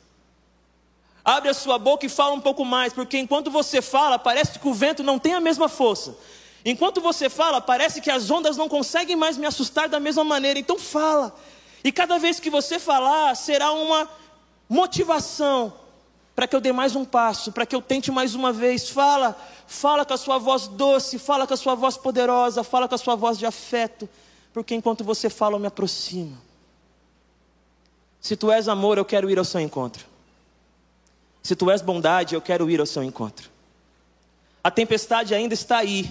Abre 1.23 1.51
a 1.51 1.55
sua 1.55 1.79
boca 1.79 2.07
e 2.07 2.09
fala 2.09 2.35
um 2.35 2.41
pouco 2.41 2.65
mais, 2.65 2.95
porque 2.95 3.19
enquanto 3.19 3.51
você 3.51 3.83
fala, 3.83 4.19
parece 4.19 4.59
que 4.59 4.67
o 4.67 4.73
vento 4.73 5.03
não 5.03 5.19
tem 5.19 5.35
a 5.35 5.41
mesma 5.41 5.69
força. 5.69 6.17
Enquanto 6.65 7.01
você 7.01 7.29
fala, 7.29 7.61
parece 7.61 8.01
que 8.01 8.11
as 8.11 8.31
ondas 8.31 8.57
não 8.57 8.69
conseguem 8.69 9.17
mais 9.17 9.37
me 9.37 9.47
assustar 9.47 9.89
da 9.89 9.99
mesma 9.99 10.23
maneira. 10.23 10.59
Então 10.59 10.79
fala. 10.79 11.35
E 11.83 11.91
cada 11.91 12.19
vez 12.19 12.39
que 12.39 12.51
você 12.51 12.79
falar, 12.79 13.35
será 13.35 13.73
uma 13.73 14.09
motivação 14.69 15.73
para 16.35 16.47
que 16.47 16.57
eu 16.57 16.61
dê 16.61 16.73
mais 16.73 16.97
um 16.97 17.05
passo, 17.05 17.53
para 17.53 17.67
que 17.67 17.75
eu 17.75 17.83
tente 17.83 18.11
mais 18.11 18.35
uma 18.35 18.53
vez. 18.53 18.89
Fala, 18.89 19.37
fala 19.67 20.05
com 20.05 20.15
a 20.15 20.17
sua 20.17 20.39
voz 20.39 20.69
doce, 20.69 21.19
fala 21.19 21.47
com 21.47 21.55
a 21.55 21.57
sua 21.57 21.75
voz 21.75 21.97
poderosa, 21.97 22.63
fala 22.63 22.89
com 22.89 22.95
a 22.95 22.99
sua 22.99 23.17
voz 23.17 23.39
de 23.39 23.45
afeto, 23.45 24.09
porque 24.53 24.75
enquanto 24.75 25.03
você 25.03 25.29
fala, 25.29 25.57
eu 25.57 25.61
me 25.61 25.67
aproximo. 25.67 26.39
Se 28.21 28.37
tu 28.37 28.53
és 28.53 28.69
amor, 28.69 28.99
eu 28.99 29.05
quero 29.05 29.29
ir 29.29 29.39
ao 29.39 29.45
seu 29.45 29.61
encontro. 29.61 30.07
Se 31.43 31.57
tu 31.57 31.69
és 31.71 31.83
bondade, 31.83 32.37
eu 32.37 32.41
quero 32.41 32.71
ir 32.71 32.79
ao 32.79 32.87
seu 32.87 33.03
encontro. 33.03 33.51
A 34.63 34.71
tempestade 34.71 35.35
ainda 35.35 35.55
está 35.55 35.79
aí. 35.79 36.09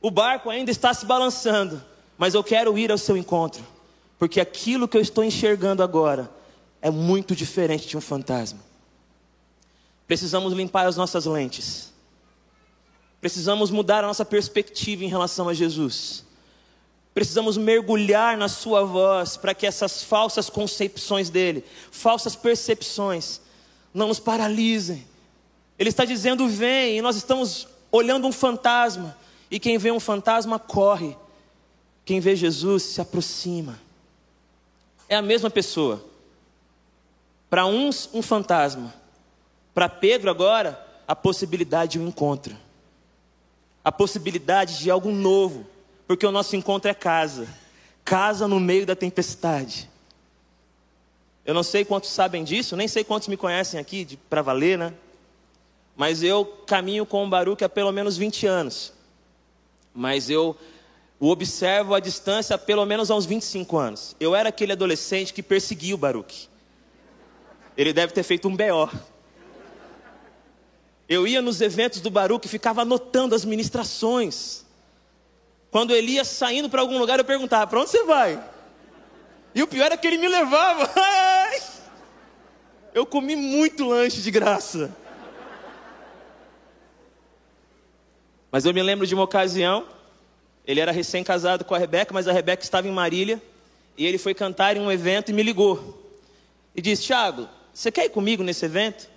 O 0.00 0.10
barco 0.10 0.48
ainda 0.50 0.70
está 0.70 0.94
se 0.94 1.04
balançando, 1.04 1.82
mas 2.16 2.34
eu 2.34 2.44
quero 2.44 2.78
ir 2.78 2.90
ao 2.90 2.98
seu 2.98 3.16
encontro, 3.16 3.64
porque 4.18 4.40
aquilo 4.40 4.86
que 4.86 4.96
eu 4.96 5.00
estou 5.00 5.24
enxergando 5.24 5.82
agora 5.82 6.30
é 6.80 6.90
muito 6.90 7.34
diferente 7.34 7.88
de 7.88 7.96
um 7.96 8.00
fantasma. 8.00 8.60
Precisamos 10.06 10.52
limpar 10.52 10.86
as 10.86 10.96
nossas 10.96 11.26
lentes. 11.26 11.92
Precisamos 13.20 13.70
mudar 13.70 14.04
a 14.04 14.06
nossa 14.06 14.24
perspectiva 14.24 15.04
em 15.04 15.08
relação 15.08 15.48
a 15.48 15.54
Jesus. 15.54 16.24
Precisamos 17.12 17.56
mergulhar 17.56 18.36
na 18.36 18.48
Sua 18.48 18.84
voz 18.84 19.36
para 19.36 19.52
que 19.52 19.66
essas 19.66 20.04
falsas 20.04 20.48
concepções 20.48 21.28
dele, 21.28 21.64
falsas 21.90 22.36
percepções, 22.36 23.40
não 23.92 24.08
nos 24.08 24.20
paralisem. 24.20 25.04
Ele 25.78 25.88
está 25.88 26.04
dizendo: 26.04 26.48
vem, 26.48 26.98
e 26.98 27.02
nós 27.02 27.16
estamos 27.16 27.66
olhando 27.90 28.26
um 28.26 28.32
fantasma, 28.32 29.16
e 29.50 29.58
quem 29.58 29.78
vê 29.78 29.90
um 29.90 30.00
fantasma 30.00 30.58
corre, 30.58 31.16
quem 32.04 32.20
vê 32.20 32.36
Jesus 32.36 32.82
se 32.82 33.00
aproxima. 33.00 33.78
É 35.08 35.16
a 35.16 35.22
mesma 35.22 35.48
pessoa. 35.48 36.04
Para 37.48 37.64
uns, 37.64 38.10
um 38.12 38.20
fantasma. 38.20 38.94
Para 39.74 39.88
Pedro, 39.88 40.30
agora, 40.30 40.86
a 41.06 41.16
possibilidade 41.16 41.92
de 41.92 41.98
um 41.98 42.08
encontro. 42.08 42.54
A 43.82 43.90
possibilidade 43.90 44.78
de 44.78 44.90
algo 44.90 45.10
novo. 45.10 45.66
Porque 46.06 46.26
o 46.26 46.32
nosso 46.32 46.56
encontro 46.56 46.90
é 46.90 46.94
casa. 46.94 47.48
Casa 48.04 48.46
no 48.46 48.60
meio 48.60 48.84
da 48.84 48.94
tempestade. 48.94 49.88
Eu 51.44 51.54
não 51.54 51.62
sei 51.62 51.82
quantos 51.82 52.10
sabem 52.10 52.44
disso, 52.44 52.76
nem 52.76 52.86
sei 52.86 53.02
quantos 53.02 53.28
me 53.28 53.36
conhecem 53.36 53.80
aqui, 53.80 54.18
para 54.28 54.42
valer, 54.42 54.76
né? 54.76 54.92
Mas 55.96 56.22
eu 56.22 56.44
caminho 56.66 57.06
com 57.06 57.24
o 57.24 57.28
Baruque 57.28 57.64
há 57.64 57.68
pelo 57.70 57.90
menos 57.90 58.18
20 58.18 58.46
anos. 58.46 58.92
Mas 59.94 60.30
eu 60.30 60.56
o 61.20 61.30
observo 61.30 61.94
à 61.94 62.00
distância 62.00 62.56
pelo 62.56 62.86
menos 62.86 63.10
há 63.10 63.14
uns 63.14 63.26
25 63.26 63.76
anos. 63.76 64.16
Eu 64.20 64.34
era 64.34 64.50
aquele 64.50 64.72
adolescente 64.72 65.32
que 65.32 65.42
perseguia 65.42 65.94
o 65.94 65.98
Baruque. 65.98 66.48
Ele 67.76 67.92
deve 67.92 68.12
ter 68.12 68.22
feito 68.22 68.48
um 68.48 68.56
BO. 68.56 68.90
Eu 71.08 71.26
ia 71.26 71.40
nos 71.40 71.60
eventos 71.60 72.00
do 72.00 72.10
Baruque 72.10 72.46
e 72.46 72.50
ficava 72.50 72.82
anotando 72.82 73.34
as 73.34 73.44
ministrações. 73.44 74.64
Quando 75.70 75.94
ele 75.94 76.12
ia 76.12 76.24
saindo 76.24 76.68
para 76.68 76.80
algum 76.80 76.98
lugar, 76.98 77.18
eu 77.18 77.24
perguntava: 77.24 77.66
para 77.66 77.80
onde 77.80 77.90
você 77.90 78.04
vai? 78.04 78.42
E 79.54 79.62
o 79.62 79.66
pior 79.66 79.86
era 79.86 79.96
que 79.96 80.06
ele 80.06 80.18
me 80.18 80.28
levava. 80.28 80.90
Eu 82.94 83.04
comi 83.06 83.36
muito 83.36 83.84
lanche 83.84 84.20
de 84.20 84.30
graça. 84.30 84.94
Mas 88.50 88.64
eu 88.64 88.72
me 88.72 88.82
lembro 88.82 89.06
de 89.06 89.14
uma 89.14 89.24
ocasião, 89.24 89.86
ele 90.66 90.80
era 90.80 90.92
recém-casado 90.92 91.64
com 91.64 91.74
a 91.74 91.78
Rebeca, 91.78 92.12
mas 92.14 92.26
a 92.28 92.32
Rebeca 92.32 92.62
estava 92.62 92.88
em 92.88 92.92
Marília, 92.92 93.42
e 93.96 94.06
ele 94.06 94.18
foi 94.18 94.34
cantar 94.34 94.76
em 94.76 94.80
um 94.80 94.90
evento 94.90 95.30
e 95.30 95.34
me 95.34 95.42
ligou. 95.42 96.02
E 96.74 96.80
disse: 96.80 97.04
Tiago, 97.04 97.48
você 97.72 97.90
quer 97.90 98.06
ir 98.06 98.10
comigo 98.10 98.42
nesse 98.42 98.64
evento? 98.64 99.08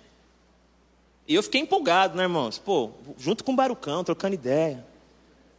E 1.26 1.34
eu 1.34 1.42
fiquei 1.42 1.60
empolgado, 1.60 2.16
né, 2.16 2.24
irmãos? 2.24 2.58
Pô, 2.58 2.90
junto 3.18 3.44
com 3.44 3.52
o 3.52 3.56
Barucão, 3.56 4.02
trocando 4.02 4.34
ideia. 4.34 4.84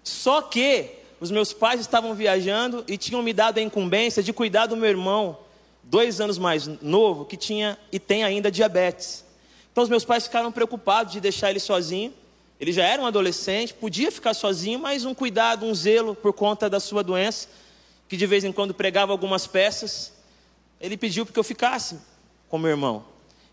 Só 0.03 0.41
que 0.41 0.89
os 1.19 1.31
meus 1.31 1.53
pais 1.53 1.79
estavam 1.79 2.13
viajando 2.13 2.83
e 2.87 2.97
tinham 2.97 3.23
me 3.23 3.31
dado 3.31 3.57
a 3.57 3.61
incumbência 3.61 4.21
de 4.21 4.33
cuidar 4.33 4.65
do 4.65 4.75
meu 4.75 4.89
irmão, 4.89 5.37
dois 5.81 6.19
anos 6.19 6.37
mais 6.37 6.67
novo, 6.81 7.23
que 7.23 7.37
tinha 7.37 7.77
e 7.91 7.99
tem 7.99 8.23
ainda 8.23 8.51
diabetes. 8.51 9.23
Então 9.71 9.83
os 9.83 9.89
meus 9.89 10.03
pais 10.03 10.25
ficaram 10.25 10.51
preocupados 10.51 11.13
de 11.13 11.21
deixar 11.21 11.49
ele 11.49 11.59
sozinho. 11.59 12.13
Ele 12.63 12.71
já 12.71 12.85
era 12.85 13.01
um 13.01 13.05
adolescente, 13.05 13.73
podia 13.73 14.09
ficar 14.09 14.33
sozinho, 14.33 14.79
mas 14.79 15.03
um 15.03 15.13
cuidado, 15.13 15.65
um 15.65 15.75
zelo 15.75 16.15
por 16.15 16.31
conta 16.31 16.69
da 16.69 16.79
sua 16.79 17.03
doença, 17.03 17.49
que 18.07 18.15
de 18.15 18.25
vez 18.25 18.45
em 18.45 18.53
quando 18.53 18.73
pregava 18.73 19.11
algumas 19.11 19.45
peças. 19.45 20.13
Ele 20.79 20.95
pediu 20.95 21.25
para 21.25 21.33
que 21.33 21.39
eu 21.39 21.43
ficasse 21.43 21.99
com 22.47 22.57
meu 22.57 22.69
irmão. 22.69 23.03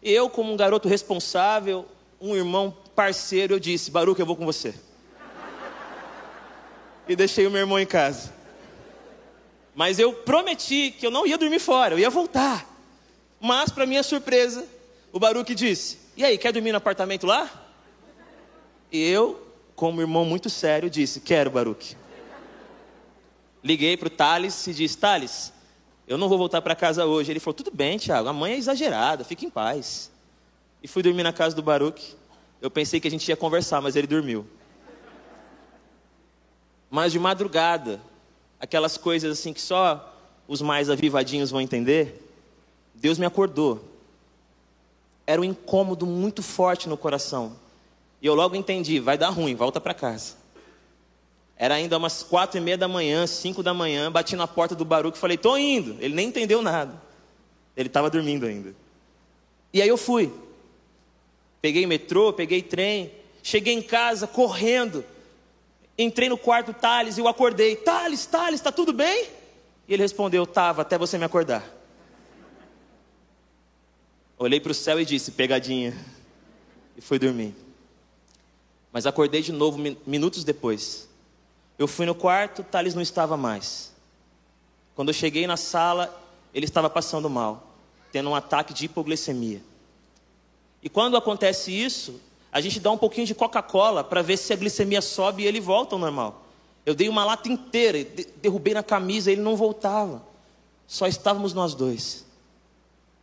Eu, 0.00 0.30
como 0.30 0.52
um 0.52 0.56
garoto 0.56 0.86
responsável, 0.86 1.88
um 2.20 2.36
irmão 2.36 2.72
parceiro, 2.94 3.54
eu 3.54 3.58
disse: 3.58 3.90
Baruque, 3.90 4.22
eu 4.22 4.26
vou 4.26 4.36
com 4.36 4.46
você. 4.46 4.72
E 7.08 7.16
deixei 7.16 7.48
o 7.48 7.50
meu 7.50 7.62
irmão 7.62 7.80
em 7.80 7.86
casa. 7.86 8.32
Mas 9.74 9.98
eu 9.98 10.12
prometi 10.12 10.94
que 10.96 11.04
eu 11.04 11.10
não 11.10 11.26
ia 11.26 11.36
dormir 11.36 11.58
fora, 11.58 11.96
eu 11.96 11.98
ia 11.98 12.10
voltar. 12.10 12.64
Mas, 13.40 13.72
para 13.72 13.86
minha 13.86 14.04
surpresa, 14.04 14.64
o 15.12 15.18
Baruque 15.18 15.52
disse: 15.52 15.98
E 16.16 16.24
aí, 16.24 16.38
quer 16.38 16.52
dormir 16.52 16.70
no 16.70 16.78
apartamento 16.78 17.26
lá? 17.26 17.66
E 18.90 19.02
eu, 19.02 19.46
como 19.76 20.00
irmão 20.00 20.24
muito 20.24 20.50
sério, 20.50 20.90
disse: 20.90 21.20
Quero, 21.20 21.50
Baruque. 21.50 21.96
Liguei 23.62 23.96
para 23.96 24.08
o 24.08 24.10
Thales 24.10 24.66
e 24.66 24.74
disse: 24.74 24.96
Thales, 24.98 25.52
eu 26.10 26.18
não 26.18 26.28
vou 26.28 26.36
voltar 26.36 26.60
para 26.60 26.74
casa 26.74 27.06
hoje. 27.06 27.30
Ele 27.30 27.38
falou, 27.38 27.54
tudo 27.54 27.70
bem, 27.70 27.96
Tiago, 27.96 28.28
a 28.28 28.32
mãe 28.32 28.54
é 28.54 28.56
exagerada, 28.56 29.22
fica 29.22 29.44
em 29.44 29.50
paz. 29.50 30.10
E 30.82 30.88
fui 30.88 31.04
dormir 31.04 31.22
na 31.22 31.32
casa 31.32 31.54
do 31.54 31.62
Baruque. 31.62 32.16
Eu 32.60 32.68
pensei 32.68 32.98
que 32.98 33.06
a 33.06 33.10
gente 33.10 33.28
ia 33.28 33.36
conversar, 33.36 33.80
mas 33.80 33.94
ele 33.94 34.08
dormiu. 34.08 34.44
Mas 36.90 37.12
de 37.12 37.18
madrugada, 37.20 38.00
aquelas 38.58 38.96
coisas 38.96 39.38
assim 39.38 39.52
que 39.52 39.60
só 39.60 40.12
os 40.48 40.60
mais 40.60 40.90
avivadinhos 40.90 41.52
vão 41.52 41.60
entender, 41.60 42.28
Deus 42.92 43.16
me 43.16 43.24
acordou. 43.24 43.84
Era 45.24 45.40
um 45.40 45.44
incômodo 45.44 46.06
muito 46.06 46.42
forte 46.42 46.88
no 46.88 46.96
coração. 46.96 47.54
E 48.20 48.26
eu 48.26 48.34
logo 48.34 48.54
entendi, 48.54 49.00
vai 49.00 49.16
dar 49.16 49.30
ruim, 49.30 49.54
volta 49.54 49.80
para 49.80 49.94
casa. 49.94 50.34
Era 51.56 51.74
ainda 51.74 51.98
umas 51.98 52.22
quatro 52.22 52.58
e 52.58 52.60
meia 52.60 52.78
da 52.78 52.88
manhã, 52.88 53.26
cinco 53.26 53.62
da 53.62 53.74
manhã, 53.74 54.10
bati 54.10 54.34
na 54.34 54.46
porta 54.46 54.74
do 54.74 54.84
Baruque 54.84 55.18
e 55.18 55.20
falei, 55.20 55.36
tô 55.36 55.56
indo. 55.56 55.96
Ele 56.00 56.14
nem 56.14 56.28
entendeu 56.28 56.62
nada. 56.62 57.00
Ele 57.76 57.88
estava 57.88 58.08
dormindo 58.08 58.46
ainda. 58.46 58.74
E 59.72 59.82
aí 59.82 59.88
eu 59.88 59.96
fui. 59.96 60.32
Peguei 61.60 61.86
metrô, 61.86 62.32
peguei 62.32 62.62
trem, 62.62 63.12
cheguei 63.42 63.74
em 63.74 63.82
casa 63.82 64.26
correndo. 64.26 65.04
Entrei 65.98 66.30
no 66.30 66.38
quarto 66.38 66.72
Thales 66.72 67.18
e 67.18 67.20
eu 67.20 67.28
acordei. 67.28 67.76
Thales, 67.76 68.24
Thales, 68.24 68.54
está 68.60 68.72
tudo 68.72 68.92
bem? 68.92 69.28
E 69.86 69.92
ele 69.92 70.02
respondeu, 70.02 70.46
tava, 70.46 70.82
até 70.82 70.96
você 70.96 71.18
me 71.18 71.24
acordar. 71.24 71.62
Olhei 74.38 74.58
para 74.58 74.72
o 74.72 74.74
céu 74.74 74.98
e 74.98 75.04
disse, 75.04 75.32
pegadinha. 75.32 75.94
E 76.96 77.02
fui 77.02 77.18
dormir. 77.18 77.54
Mas 78.92 79.06
acordei 79.06 79.42
de 79.42 79.52
novo 79.52 79.78
minutos 80.06 80.44
depois. 80.44 81.08
Eu 81.78 81.86
fui 81.86 82.04
no 82.04 82.14
quarto, 82.14 82.62
Thales 82.62 82.94
não 82.94 83.02
estava 83.02 83.36
mais. 83.36 83.92
Quando 84.94 85.08
eu 85.08 85.14
cheguei 85.14 85.46
na 85.46 85.56
sala, 85.56 86.14
ele 86.52 86.66
estava 86.66 86.90
passando 86.90 87.30
mal, 87.30 87.74
tendo 88.12 88.28
um 88.28 88.34
ataque 88.34 88.74
de 88.74 88.86
hipoglicemia. 88.86 89.62
E 90.82 90.88
quando 90.88 91.16
acontece 91.16 91.72
isso, 91.72 92.20
a 92.52 92.60
gente 92.60 92.80
dá 92.80 92.90
um 92.90 92.98
pouquinho 92.98 93.26
de 93.26 93.34
Coca-Cola 93.34 94.02
para 94.02 94.22
ver 94.22 94.36
se 94.36 94.52
a 94.52 94.56
glicemia 94.56 95.00
sobe 95.00 95.42
e 95.42 95.46
ele 95.46 95.60
volta 95.60 95.94
ao 95.94 95.98
normal. 95.98 96.42
Eu 96.84 96.94
dei 96.94 97.08
uma 97.08 97.24
lata 97.24 97.48
inteira, 97.48 98.04
derrubei 98.36 98.74
na 98.74 98.82
camisa, 98.82 99.30
ele 99.30 99.40
não 99.40 99.56
voltava. 99.56 100.22
só 100.86 101.06
estávamos 101.06 101.52
nós 101.52 101.74
dois. 101.74 102.26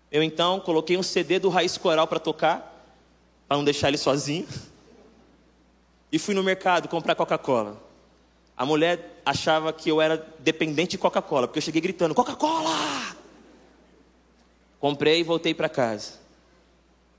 Eu 0.09 0.23
então 0.23 0.59
coloquei 0.59 0.97
um 0.97 1.03
CD 1.03 1.37
do 1.37 1.49
Raiz 1.49 1.77
Coral 1.77 2.07
para 2.07 2.19
tocar, 2.19 2.73
para 3.47 3.57
não 3.57 3.63
deixar 3.63 3.89
ele 3.89 3.97
sozinho. 3.97 4.47
E 6.11 6.17
fui 6.17 6.33
no 6.33 6.43
mercado 6.43 6.87
comprar 6.87 7.15
Coca-Cola. 7.15 7.77
A 8.55 8.65
mulher 8.65 9.21
achava 9.25 9.71
que 9.71 9.89
eu 9.89 10.01
era 10.01 10.25
dependente 10.39 10.91
de 10.91 10.97
Coca-Cola, 10.97 11.47
porque 11.47 11.59
eu 11.59 11.63
cheguei 11.63 11.81
gritando: 11.81 12.15
Coca-Cola! 12.15 13.15
Comprei 14.79 15.19
e 15.19 15.23
voltei 15.23 15.53
para 15.53 15.69
casa. 15.69 16.13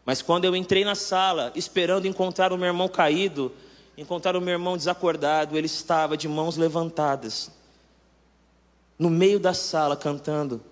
Mas 0.04 0.23
quando 0.23 0.47
eu 0.47 0.57
entrei 0.57 0.85
na 0.85 0.95
sala, 0.95 1.52
esperando 1.54 2.07
encontrar 2.07 2.52
o 2.52 2.57
meu 2.57 2.66
irmão 2.66 2.88
caído, 2.88 3.52
encontrar 3.97 4.37
o 4.37 4.40
meu 4.40 4.52
irmão 4.52 4.76
desacordado, 4.76 5.57
ele 5.57 5.66
estava 5.66 6.16
de 6.16 6.26
mãos 6.26 6.57
levantadas, 6.57 7.50
no 8.99 9.11
meio 9.11 9.38
da 9.38 9.52
sala, 9.52 9.97
cantando: 9.97 10.62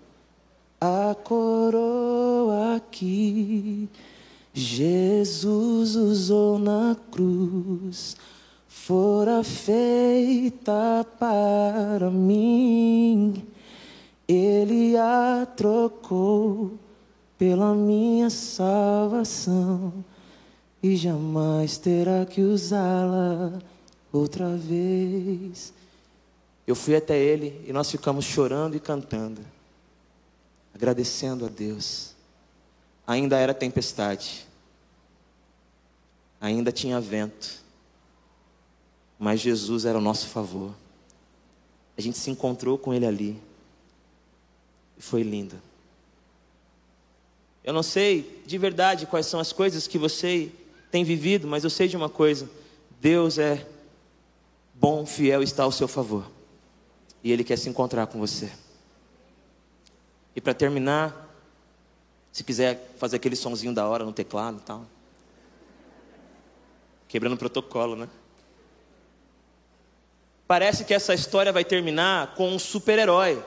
A 0.81 1.15
coroa 1.23 2.81
que 2.91 3.87
Jesus 4.59 5.95
usou 5.95 6.57
na 6.57 6.97
cruz 7.11 8.17
fora 8.67 9.43
feita 9.43 11.05
para 11.19 12.09
mim. 12.09 13.45
Ele 14.27 14.97
a 14.97 15.47
trocou 15.55 16.71
pela 17.37 17.75
minha 17.75 18.31
salvação 18.31 20.03
e 20.81 20.95
jamais 20.95 21.77
terá 21.77 22.25
que 22.25 22.41
usá-la 22.41 23.59
outra 24.11 24.57
vez. 24.57 25.71
Eu 26.65 26.73
fui 26.73 26.95
até 26.95 27.15
ele 27.15 27.63
e 27.67 27.71
nós 27.71 27.91
ficamos 27.91 28.25
chorando 28.25 28.75
e 28.75 28.79
cantando, 28.79 29.39
agradecendo 30.73 31.45
a 31.45 31.47
Deus. 31.47 32.16
Ainda 33.07 33.37
era 33.37 33.53
tempestade, 33.53 34.45
ainda 36.41 36.73
tinha 36.73 36.99
vento, 36.99 37.63
mas 39.17 39.39
Jesus 39.39 39.85
era 39.85 39.97
o 39.97 40.01
nosso 40.01 40.27
favor. 40.27 40.75
A 41.97 42.01
gente 42.01 42.17
se 42.17 42.29
encontrou 42.29 42.77
com 42.77 42.93
ele 42.93 43.05
ali 43.05 43.41
e 44.97 45.01
foi 45.01 45.23
lindo. 45.23 45.59
Eu 47.63 47.73
não 47.73 47.81
sei 47.81 48.41
de 48.45 48.57
verdade 48.57 49.05
quais 49.05 49.25
são 49.25 49.39
as 49.39 49.51
coisas 49.53 49.87
que 49.87 49.97
você 49.97 50.51
tem 50.91 51.03
vivido, 51.03 51.47
mas 51.47 51.63
eu 51.63 51.69
sei 51.69 51.87
de 51.87 51.97
uma 51.97 52.09
coisa: 52.09 52.49
Deus 52.99 53.37
é 53.37 53.65
bom, 54.73 55.05
fiel, 55.05 55.41
está 55.41 55.63
ao 55.63 55.71
seu 55.71 55.87
favor. 55.87 56.29
E 57.23 57.31
Ele 57.31 57.43
quer 57.43 57.57
se 57.57 57.69
encontrar 57.69 58.07
com 58.07 58.19
você. 58.19 58.51
E 60.35 60.41
para 60.41 60.53
terminar, 60.53 61.26
se 62.37 62.43
quiser 62.43 62.93
fazer 62.99 63.15
aquele 63.15 63.35
sonzinho 63.35 63.73
da 63.73 63.87
hora 63.87 64.05
no 64.05 64.13
teclado 64.13 64.59
e 64.59 64.61
tal. 64.61 64.85
Quebrando 67.07 67.33
o 67.33 67.37
protocolo, 67.37 67.95
né? 67.95 68.07
Parece 70.47 70.85
que 70.85 70.93
essa 70.93 71.15
história 71.15 71.51
vai 71.51 71.65
terminar 71.65 72.35
com 72.35 72.53
um 72.53 72.59
super-herói 72.59 73.43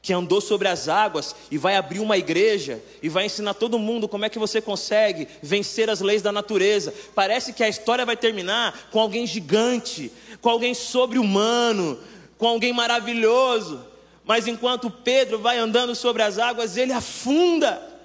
que 0.00 0.14
andou 0.14 0.40
sobre 0.40 0.68
as 0.68 0.88
águas 0.88 1.36
e 1.50 1.58
vai 1.58 1.76
abrir 1.76 2.00
uma 2.00 2.16
igreja 2.16 2.82
e 3.02 3.10
vai 3.10 3.26
ensinar 3.26 3.52
todo 3.52 3.78
mundo 3.78 4.08
como 4.08 4.24
é 4.24 4.30
que 4.30 4.38
você 4.38 4.58
consegue 4.58 5.28
vencer 5.42 5.90
as 5.90 6.00
leis 6.00 6.22
da 6.22 6.32
natureza. 6.32 6.94
Parece 7.14 7.52
que 7.52 7.62
a 7.62 7.68
história 7.68 8.06
vai 8.06 8.16
terminar 8.16 8.88
com 8.90 9.00
alguém 9.00 9.26
gigante, 9.26 10.10
com 10.40 10.48
alguém 10.48 10.72
sobre-humano, 10.72 11.98
com 12.38 12.48
alguém 12.48 12.72
maravilhoso. 12.72 13.84
Mas 14.24 14.46
enquanto 14.46 14.90
Pedro 14.90 15.38
vai 15.38 15.58
andando 15.58 15.94
sobre 15.94 16.22
as 16.22 16.38
águas, 16.38 16.78
ele 16.78 16.94
afunda. 16.94 17.97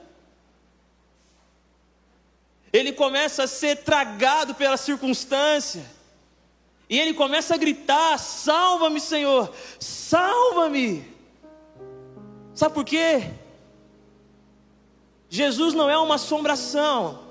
Ele 2.74 2.92
começa 2.92 3.44
a 3.44 3.48
ser 3.48 3.84
tragado 3.84 4.56
pela 4.56 4.76
circunstância. 4.78 5.86
E 6.90 7.00
ele 7.00 7.14
começa 7.14 7.54
a 7.54 7.58
gritar: 7.58 8.18
Salva-me, 8.18 9.00
Senhor, 9.00 9.54
salva-me. 9.80 11.08
Sabe 12.56 12.74
por 12.74 12.84
quê? 12.84 13.30
Jesus 15.30 15.76
não 15.76 15.90
é 15.90 15.98
uma 15.98 16.16
assombração. 16.16 17.22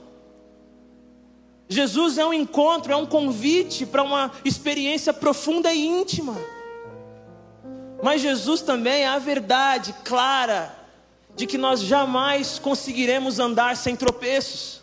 Jesus 1.68 2.18
é 2.18 2.26
um 2.26 2.35
encontro, 2.35 2.92
é 2.92 2.96
um 2.96 3.07
convite 3.07 3.87
para 3.87 4.02
uma 4.02 4.31
experiência 4.44 5.12
profunda 5.12 5.72
e 5.72 5.87
íntima. 5.87 6.37
Mas 8.02 8.20
Jesus 8.20 8.61
também 8.61 9.05
é 9.05 9.09
a 9.09 9.18
verdade 9.18 9.94
clara 10.05 10.76
de 11.35 11.46
que 11.46 11.57
nós 11.57 11.81
jamais 11.81 12.59
conseguiremos 12.59 13.38
andar 13.38 13.76
sem 13.76 13.96
tropeços. 13.96 14.82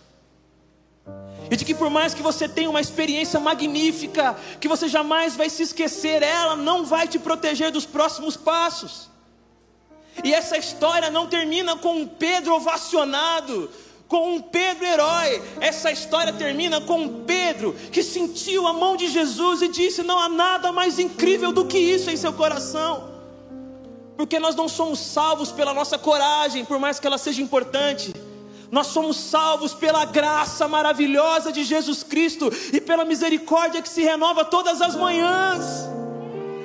E 1.51 1.55
de 1.55 1.65
que 1.65 1.73
por 1.73 1.89
mais 1.89 2.13
que 2.13 2.21
você 2.21 2.47
tenha 2.47 2.69
uma 2.69 2.81
experiência 2.81 3.39
magnífica, 3.39 4.37
que 4.59 4.67
você 4.67 4.87
jamais 4.87 5.35
vai 5.35 5.49
se 5.49 5.63
esquecer, 5.63 6.21
ela 6.21 6.55
não 6.55 6.85
vai 6.85 7.07
te 7.07 7.17
proteger 7.17 7.71
dos 7.71 7.85
próximos 7.85 8.37
passos. 8.37 9.09
E 10.23 10.33
essa 10.33 10.57
história 10.57 11.09
não 11.09 11.27
termina 11.27 11.75
com 11.75 12.01
um 12.01 12.07
Pedro 12.07 12.53
ovacionado, 12.53 13.69
com 14.07 14.35
um 14.35 14.41
Pedro 14.41 14.85
herói. 14.85 15.41
Essa 15.59 15.91
história 15.91 16.33
termina 16.33 16.81
com 16.81 17.01
um 17.01 17.23
Pedro 17.23 17.73
que 17.91 18.03
sentiu 18.03 18.67
a 18.67 18.73
mão 18.73 18.95
de 18.95 19.07
Jesus 19.07 19.61
e 19.61 19.67
disse: 19.69 20.03
Não 20.03 20.19
há 20.19 20.29
nada 20.29 20.71
mais 20.71 20.99
incrível 20.99 21.51
do 21.51 21.65
que 21.65 21.77
isso 21.77 22.09
em 22.09 22.17
seu 22.17 22.33
coração. 22.33 23.09
Porque 24.17 24.37
nós 24.37 24.55
não 24.55 24.67
somos 24.67 24.99
salvos 24.99 25.51
pela 25.51 25.73
nossa 25.73 25.97
coragem, 25.97 26.65
por 26.65 26.77
mais 26.77 26.99
que 26.99 27.07
ela 27.07 27.17
seja 27.17 27.41
importante. 27.41 28.11
Nós 28.71 28.87
somos 28.87 29.17
salvos 29.17 29.73
pela 29.73 30.05
graça 30.05 30.67
maravilhosa 30.67 31.51
de 31.51 31.63
Jesus 31.63 32.03
Cristo 32.03 32.51
e 32.71 32.79
pela 32.79 33.03
misericórdia 33.03 33.81
que 33.81 33.89
se 33.89 34.03
renova 34.03 34.45
todas 34.45 34.81
as 34.81 34.95
manhãs. 34.95 35.87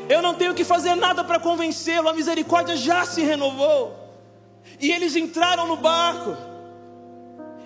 Eu 0.09 0.21
não 0.21 0.35
tenho 0.35 0.55
que 0.55 0.65
fazer 0.65 0.95
nada 0.95 1.25
para 1.25 1.39
convencê-lo, 1.39 2.09
a 2.09 2.13
misericórdia 2.13 2.77
já 2.77 3.07
se 3.07 3.23
renovou. 3.23 3.97
E 4.79 4.91
eles 4.91 5.17
entraram 5.17 5.67
no 5.67 5.77
barco. 5.77 6.37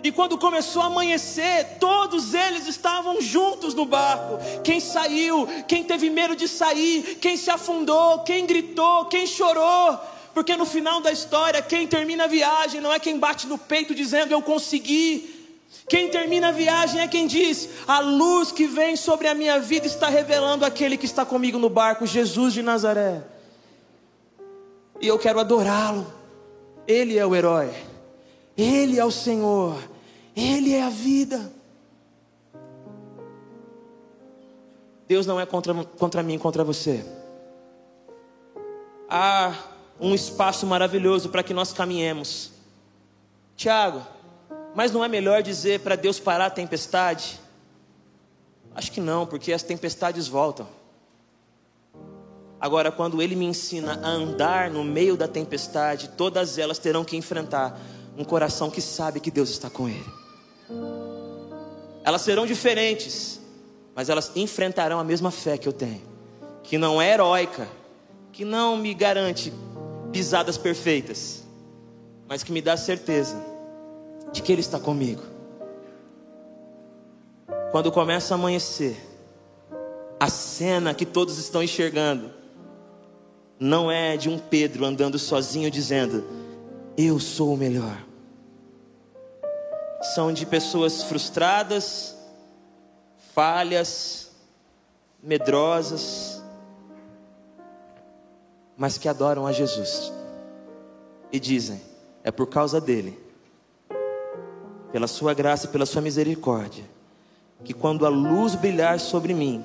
E 0.02 0.12
quando 0.12 0.38
começou 0.38 0.82
a 0.82 0.86
amanhecer, 0.86 1.78
todos 1.80 2.32
eles 2.32 2.68
estavam 2.68 3.20
juntos 3.20 3.74
no 3.74 3.84
barco. 3.84 4.38
Quem 4.62 4.78
saiu, 4.78 5.48
quem 5.66 5.82
teve 5.82 6.08
medo 6.08 6.36
de 6.36 6.46
sair, 6.46 7.18
quem 7.20 7.36
se 7.36 7.50
afundou, 7.50 8.20
quem 8.20 8.46
gritou, 8.46 9.06
quem 9.06 9.26
chorou. 9.26 9.98
Porque 10.38 10.56
no 10.56 10.64
final 10.64 11.00
da 11.00 11.10
história, 11.10 11.60
quem 11.60 11.84
termina 11.84 12.22
a 12.22 12.26
viagem 12.28 12.80
não 12.80 12.92
é 12.92 13.00
quem 13.00 13.18
bate 13.18 13.48
no 13.48 13.58
peito 13.58 13.92
dizendo 13.92 14.30
eu 14.30 14.40
consegui, 14.40 15.58
quem 15.88 16.10
termina 16.10 16.50
a 16.50 16.52
viagem 16.52 17.00
é 17.00 17.08
quem 17.08 17.26
diz: 17.26 17.68
A 17.88 17.98
luz 17.98 18.52
que 18.52 18.64
vem 18.64 18.94
sobre 18.94 19.26
a 19.26 19.34
minha 19.34 19.58
vida 19.58 19.88
está 19.88 20.08
revelando 20.08 20.64
aquele 20.64 20.96
que 20.96 21.06
está 21.06 21.26
comigo 21.26 21.58
no 21.58 21.68
barco, 21.68 22.06
Jesus 22.06 22.54
de 22.54 22.62
Nazaré. 22.62 23.20
E 25.00 25.08
eu 25.08 25.18
quero 25.18 25.40
adorá-lo. 25.40 26.06
Ele 26.86 27.18
é 27.18 27.26
o 27.26 27.34
herói, 27.34 27.74
Ele 28.56 28.96
é 28.96 29.04
o 29.04 29.10
Senhor, 29.10 29.76
Ele 30.36 30.72
é 30.72 30.84
a 30.84 30.88
vida. 30.88 31.52
Deus 35.08 35.26
não 35.26 35.40
é 35.40 35.44
contra, 35.44 35.74
contra 35.74 36.22
mim, 36.22 36.38
contra 36.38 36.62
você. 36.62 37.04
Há 39.10 39.77
um 40.00 40.14
espaço 40.14 40.66
maravilhoso 40.66 41.28
para 41.28 41.42
que 41.42 41.52
nós 41.52 41.72
caminhemos. 41.72 42.52
Tiago, 43.56 44.02
mas 44.74 44.92
não 44.92 45.04
é 45.04 45.08
melhor 45.08 45.42
dizer 45.42 45.80
para 45.80 45.96
Deus 45.96 46.20
parar 46.20 46.46
a 46.46 46.50
tempestade? 46.50 47.40
Acho 48.74 48.92
que 48.92 49.00
não, 49.00 49.26
porque 49.26 49.52
as 49.52 49.62
tempestades 49.62 50.28
voltam. 50.28 50.68
Agora, 52.60 52.90
quando 52.90 53.22
Ele 53.22 53.34
me 53.34 53.44
ensina 53.44 54.00
a 54.02 54.08
andar 54.08 54.70
no 54.70 54.84
meio 54.84 55.16
da 55.16 55.28
tempestade, 55.28 56.10
todas 56.16 56.58
elas 56.58 56.78
terão 56.78 57.04
que 57.04 57.16
enfrentar 57.16 57.78
um 58.16 58.24
coração 58.24 58.70
que 58.70 58.80
sabe 58.80 59.20
que 59.20 59.30
Deus 59.30 59.48
está 59.50 59.70
com 59.70 59.88
Ele. 59.88 60.12
Elas 62.04 62.22
serão 62.22 62.46
diferentes, 62.46 63.40
mas 63.94 64.08
elas 64.08 64.32
enfrentarão 64.34 64.98
a 64.98 65.04
mesma 65.04 65.30
fé 65.30 65.58
que 65.58 65.68
eu 65.68 65.72
tenho, 65.72 66.02
que 66.62 66.78
não 66.78 67.00
é 67.00 67.12
heróica, 67.12 67.68
que 68.32 68.44
não 68.44 68.76
me 68.76 68.92
garante 68.94 69.52
pisadas 70.12 70.58
perfeitas, 70.58 71.44
mas 72.28 72.42
que 72.42 72.52
me 72.52 72.62
dá 72.62 72.76
certeza 72.76 73.36
de 74.32 74.42
que 74.42 74.52
Ele 74.52 74.60
está 74.60 74.78
comigo. 74.78 75.22
Quando 77.70 77.92
começa 77.92 78.34
a 78.34 78.36
amanhecer, 78.36 78.96
a 80.18 80.28
cena 80.28 80.94
que 80.94 81.06
todos 81.06 81.38
estão 81.38 81.62
enxergando 81.62 82.30
não 83.58 83.90
é 83.90 84.16
de 84.16 84.28
um 84.28 84.38
Pedro 84.38 84.84
andando 84.84 85.18
sozinho 85.18 85.70
dizendo: 85.70 86.24
Eu 86.96 87.18
sou 87.18 87.54
o 87.54 87.56
melhor. 87.56 88.04
São 90.14 90.32
de 90.32 90.46
pessoas 90.46 91.02
frustradas, 91.02 92.16
falhas, 93.34 94.30
medrosas, 95.22 96.37
mas 98.78 98.96
que 98.96 99.08
adoram 99.08 99.44
a 99.44 99.52
Jesus. 99.52 100.12
e 101.30 101.38
dizem: 101.38 101.82
é 102.24 102.30
por 102.30 102.46
causa 102.46 102.80
dele, 102.80 103.18
pela 104.92 105.06
sua 105.06 105.34
graça 105.34 105.66
e 105.66 105.68
pela 105.68 105.84
sua 105.84 106.00
misericórdia, 106.00 106.84
que 107.64 107.74
quando 107.74 108.06
a 108.06 108.08
luz 108.08 108.54
brilhar 108.54 108.98
sobre 109.00 109.34
mim, 109.34 109.62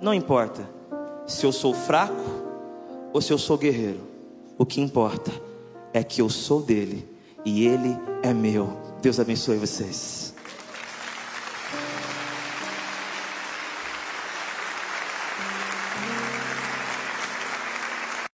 não 0.00 0.12
importa 0.12 0.68
se 1.26 1.44
eu 1.44 1.52
sou 1.52 1.74
fraco 1.74 2.24
ou 3.12 3.20
se 3.20 3.32
eu 3.32 3.38
sou 3.38 3.56
guerreiro, 3.56 4.00
o 4.58 4.64
que 4.64 4.80
importa 4.80 5.30
é 5.92 6.02
que 6.02 6.20
eu 6.20 6.28
sou 6.28 6.62
dele 6.62 7.08
e 7.44 7.66
ele 7.66 7.96
é 8.22 8.32
meu. 8.32 8.76
Deus 9.00 9.20
abençoe 9.20 9.58
vocês. 9.58 10.25